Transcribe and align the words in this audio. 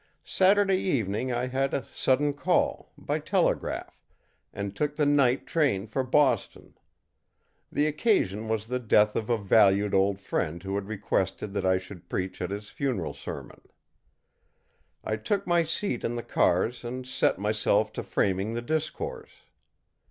Saturday 0.25 0.79
evening 0.79 1.31
I 1.31 1.45
had 1.45 1.75
a 1.75 1.85
sudden 1.91 2.33
call, 2.33 2.91
by 2.97 3.19
telegraph, 3.19 4.01
and 4.51 4.75
took 4.75 4.95
the 4.95 5.05
night 5.05 5.45
train 5.45 5.85
for 5.85 6.01
Boston. 6.03 6.73
The 7.71 7.85
occasion 7.85 8.47
was 8.47 8.65
the 8.65 8.79
death 8.79 9.15
of 9.15 9.29
a 9.29 9.37
valued 9.37 9.93
old 9.93 10.19
friend 10.19 10.63
who 10.63 10.73
had 10.73 10.87
requested 10.87 11.53
that 11.53 11.67
I 11.67 11.77
should 11.77 12.09
preach 12.09 12.39
his 12.39 12.71
funeral 12.71 13.13
sermon. 13.13 13.61
I 15.03 15.17
took 15.17 15.45
my 15.45 15.61
seat 15.61 16.03
in 16.03 16.15
the 16.15 16.23
cars 16.23 16.83
and 16.83 17.05
set 17.05 17.37
myself 17.37 17.93
to 17.93 18.01
framing 18.01 18.53
the 18.53 18.63
discourse. 18.63 19.43